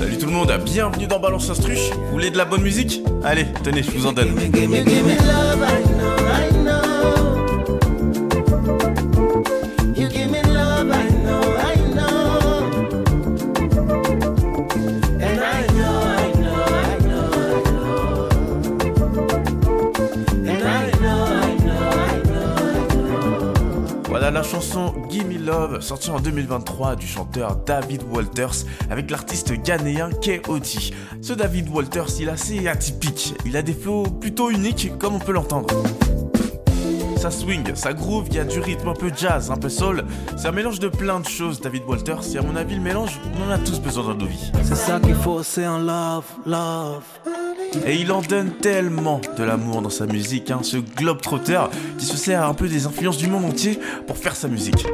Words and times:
Salut 0.00 0.16
tout 0.16 0.24
le 0.24 0.32
monde, 0.32 0.50
bienvenue 0.64 1.06
dans 1.06 1.20
Balance 1.20 1.50
Instru. 1.50 1.74
Vous 1.74 2.12
voulez 2.12 2.30
de 2.30 2.38
la 2.38 2.46
bonne 2.46 2.62
musique 2.62 3.02
Allez, 3.22 3.44
tenez, 3.62 3.82
je 3.82 3.90
vous 3.90 4.06
en 4.06 4.12
donne. 4.12 4.34
La 24.32 24.44
chanson 24.44 24.94
Gimme 25.08 25.44
Love, 25.44 25.80
sortie 25.80 26.10
en 26.10 26.20
2023 26.20 26.94
du 26.94 27.06
chanteur 27.06 27.56
David 27.56 28.04
Walters 28.12 28.64
avec 28.88 29.10
l'artiste 29.10 29.52
ghanéen 29.52 30.10
K.O.D. 30.10 30.94
Ce 31.20 31.32
David 31.32 31.68
Walters, 31.68 32.20
il 32.20 32.28
est 32.28 32.30
assez 32.30 32.68
atypique, 32.68 33.34
il 33.44 33.56
a 33.56 33.62
des 33.62 33.72
flows 33.72 34.04
plutôt 34.04 34.50
uniques 34.50 34.92
comme 35.00 35.16
on 35.16 35.18
peut 35.18 35.32
l'entendre. 35.32 35.68
Ça 37.20 37.30
swing, 37.30 37.74
ça 37.74 37.92
groove, 37.92 38.28
il 38.30 38.36
y 38.36 38.38
a 38.38 38.44
du 38.44 38.60
rythme 38.60 38.88
un 38.88 38.94
peu 38.94 39.12
jazz, 39.14 39.50
un 39.50 39.58
peu 39.58 39.68
soul. 39.68 40.04
C'est 40.38 40.48
un 40.48 40.52
mélange 40.52 40.80
de 40.80 40.88
plein 40.88 41.20
de 41.20 41.28
choses, 41.28 41.60
David 41.60 41.82
Walters. 41.86 42.34
Et 42.34 42.38
à 42.38 42.42
mon 42.42 42.56
avis, 42.56 42.76
le 42.76 42.80
mélange, 42.80 43.20
on 43.36 43.46
en 43.46 43.50
a 43.50 43.58
tous 43.58 43.78
besoin 43.78 44.04
dans 44.04 44.14
nos 44.14 44.24
vies. 44.24 44.50
C'est 44.62 44.74
ça 44.74 44.98
qu'il 44.98 45.14
faut, 45.14 45.42
c'est 45.42 45.64
un 45.64 45.80
love, 45.80 46.24
love. 46.46 47.02
Et 47.84 47.96
il 47.96 48.10
en 48.10 48.22
donne 48.22 48.52
tellement 48.62 49.20
de 49.36 49.44
l'amour 49.44 49.82
dans 49.82 49.90
sa 49.90 50.06
musique, 50.06 50.50
hein, 50.50 50.60
ce 50.62 50.78
globe-trotteur 50.78 51.68
qui 51.98 52.06
se 52.06 52.16
sert 52.16 52.42
un 52.42 52.54
peu 52.54 52.68
des 52.68 52.86
influences 52.86 53.18
du 53.18 53.26
monde 53.26 53.44
entier 53.44 53.78
pour 54.06 54.16
faire 54.16 54.34
sa 54.34 54.48
musique. 54.48 54.86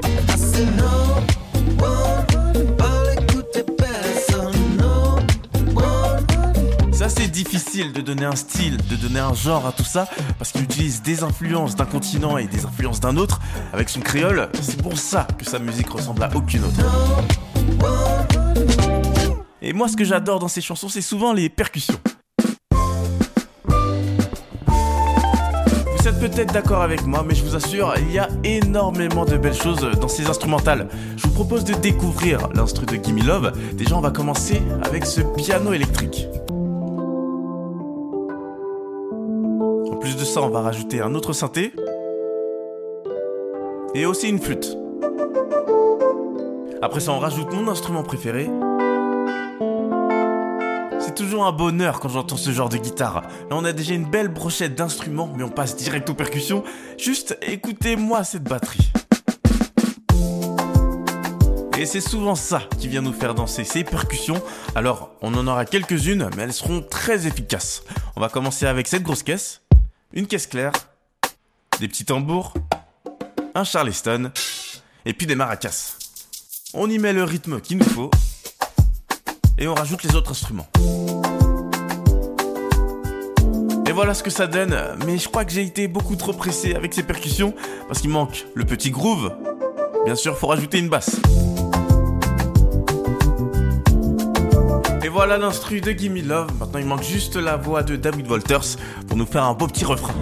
Difficile 7.36 7.92
de 7.92 8.00
donner 8.00 8.24
un 8.24 8.34
style, 8.34 8.78
de 8.78 8.96
donner 8.96 9.20
un 9.20 9.34
genre 9.34 9.66
à 9.66 9.72
tout 9.72 9.84
ça, 9.84 10.08
parce 10.38 10.52
qu'il 10.52 10.62
utilise 10.62 11.02
des 11.02 11.22
influences 11.22 11.76
d'un 11.76 11.84
continent 11.84 12.38
et 12.38 12.46
des 12.46 12.64
influences 12.64 13.00
d'un 13.00 13.18
autre. 13.18 13.40
Avec 13.74 13.90
son 13.90 14.00
créole, 14.00 14.48
c'est 14.62 14.80
pour 14.80 14.96
ça 14.96 15.28
que 15.36 15.44
sa 15.44 15.58
musique 15.58 15.90
ressemble 15.90 16.22
à 16.22 16.30
aucune 16.34 16.64
autre. 16.64 16.80
Et 19.60 19.74
moi, 19.74 19.86
ce 19.88 19.96
que 19.98 20.04
j'adore 20.04 20.38
dans 20.38 20.48
ses 20.48 20.62
chansons, 20.62 20.88
c'est 20.88 21.02
souvent 21.02 21.34
les 21.34 21.50
percussions. 21.50 22.00
Vous 25.98 26.08
êtes 26.08 26.18
peut-être 26.18 26.54
d'accord 26.54 26.80
avec 26.80 27.04
moi, 27.04 27.22
mais 27.26 27.34
je 27.34 27.44
vous 27.44 27.54
assure, 27.54 27.92
il 27.98 28.12
y 28.12 28.18
a 28.18 28.30
énormément 28.44 29.26
de 29.26 29.36
belles 29.36 29.52
choses 29.52 29.86
dans 30.00 30.08
ces 30.08 30.26
instrumentales. 30.26 30.88
Je 31.18 31.24
vous 31.24 31.34
propose 31.34 31.64
de 31.64 31.74
découvrir 31.74 32.48
l'instru 32.54 32.86
de 32.86 32.96
Gimme 32.96 33.26
Love. 33.26 33.52
Déjà, 33.74 33.94
on 33.94 34.00
va 34.00 34.10
commencer 34.10 34.62
avec 34.82 35.04
ce 35.04 35.20
piano 35.20 35.74
électrique. 35.74 36.28
Plus 40.06 40.14
de 40.14 40.24
ça, 40.24 40.40
on 40.40 40.50
va 40.50 40.60
rajouter 40.60 41.00
un 41.00 41.16
autre 41.16 41.32
synthé. 41.32 41.72
Et 43.92 44.06
aussi 44.06 44.28
une 44.28 44.38
flûte. 44.38 44.78
Après 46.80 47.00
ça, 47.00 47.10
on 47.10 47.18
rajoute 47.18 47.52
mon 47.52 47.66
instrument 47.66 48.04
préféré. 48.04 48.48
C'est 51.00 51.16
toujours 51.16 51.44
un 51.44 51.50
bonheur 51.50 51.98
quand 51.98 52.08
j'entends 52.08 52.36
ce 52.36 52.52
genre 52.52 52.68
de 52.68 52.76
guitare. 52.76 53.22
Là, 53.50 53.56
on 53.56 53.64
a 53.64 53.72
déjà 53.72 53.94
une 53.94 54.08
belle 54.08 54.28
brochette 54.28 54.76
d'instruments, 54.76 55.28
mais 55.36 55.42
on 55.42 55.48
passe 55.48 55.74
direct 55.74 56.08
aux 56.08 56.14
percussions. 56.14 56.62
Juste 56.98 57.36
écoutez-moi 57.42 58.22
cette 58.22 58.44
batterie. 58.44 58.92
Et 61.80 61.84
c'est 61.84 62.00
souvent 62.00 62.36
ça 62.36 62.62
qui 62.78 62.86
vient 62.86 63.02
nous 63.02 63.12
faire 63.12 63.34
danser, 63.34 63.64
ces 63.64 63.82
percussions. 63.82 64.40
Alors, 64.76 65.10
on 65.20 65.34
en 65.34 65.48
aura 65.48 65.64
quelques-unes, 65.64 66.30
mais 66.36 66.44
elles 66.44 66.52
seront 66.52 66.80
très 66.80 67.26
efficaces. 67.26 67.82
On 68.14 68.20
va 68.20 68.28
commencer 68.28 68.66
avec 68.66 68.86
cette 68.86 69.02
grosse 69.02 69.24
caisse, 69.24 69.62
une 70.12 70.26
caisse 70.26 70.46
claire, 70.46 70.72
des 71.80 71.88
petits 71.88 72.04
tambours, 72.04 72.54
un 73.54 73.64
charleston, 73.64 74.30
et 75.04 75.12
puis 75.12 75.26
des 75.26 75.34
maracas. 75.34 75.96
On 76.74 76.88
y 76.88 76.98
met 76.98 77.12
le 77.12 77.24
rythme 77.24 77.60
qu'il 77.60 77.78
nous 77.78 77.84
faut, 77.84 78.10
et 79.58 79.68
on 79.68 79.74
rajoute 79.74 80.02
les 80.02 80.14
autres 80.14 80.30
instruments. 80.30 80.68
Et 83.86 83.92
voilà 83.92 84.14
ce 84.14 84.22
que 84.22 84.30
ça 84.30 84.46
donne, 84.46 84.76
mais 85.06 85.18
je 85.18 85.28
crois 85.28 85.44
que 85.44 85.52
j'ai 85.52 85.62
été 85.62 85.88
beaucoup 85.88 86.16
trop 86.16 86.32
pressé 86.32 86.74
avec 86.74 86.94
ces 86.94 87.02
percussions, 87.02 87.54
parce 87.88 88.00
qu'il 88.00 88.10
manque 88.10 88.46
le 88.54 88.64
petit 88.64 88.90
groove. 88.90 89.32
Bien 90.04 90.14
sûr, 90.14 90.36
faut 90.38 90.48
rajouter 90.48 90.78
une 90.78 90.88
basse. 90.88 91.16
Voilà 95.26 95.44
l'instru 95.44 95.80
de 95.80 95.90
Gimme 95.90 96.24
Love. 96.24 96.52
Maintenant, 96.60 96.78
il 96.78 96.86
manque 96.86 97.02
juste 97.02 97.34
la 97.34 97.56
voix 97.56 97.82
de 97.82 97.96
David 97.96 98.30
Walters 98.30 98.76
pour 99.08 99.16
nous 99.16 99.26
faire 99.26 99.42
un 99.42 99.54
beau 99.54 99.66
petit 99.66 99.84
refrain. 99.84 100.14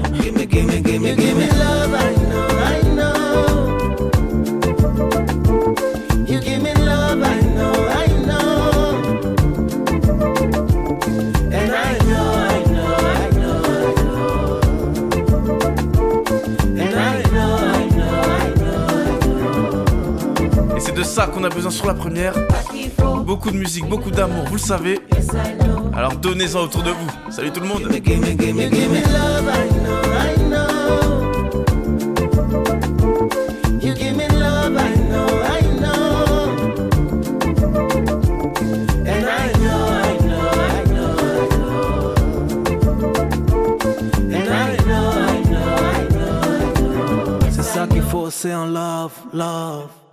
C'est 20.84 20.94
de 20.94 21.02
ça 21.02 21.26
qu'on 21.26 21.44
a 21.44 21.48
besoin 21.48 21.70
sur 21.70 21.86
la 21.86 21.94
première. 21.94 22.34
Beaucoup 23.24 23.50
de 23.50 23.56
musique, 23.56 23.88
beaucoup 23.88 24.10
d'amour, 24.10 24.44
vous 24.46 24.54
le 24.54 24.58
savez. 24.58 25.00
Alors 25.94 26.14
donnez-en 26.16 26.60
autour 26.60 26.82
de 26.82 26.90
vous. 26.90 27.30
Salut 27.30 27.50
tout 27.50 27.60
le 27.60 27.66
monde. 27.66 27.88
C'est 47.50 47.62
ça 47.62 47.86
qu'il 47.86 48.02
faut, 48.02 48.30
c'est 48.30 48.52
un 48.52 48.66
love, 48.66 49.12
love. 49.32 50.03